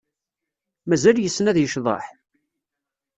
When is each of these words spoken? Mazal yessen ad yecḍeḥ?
Mazal 0.87 1.17
yessen 1.21 1.45
ad 1.51 1.57
yecḍeḥ? 1.59 2.05